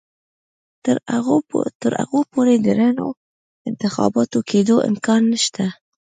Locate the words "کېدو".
4.49-4.75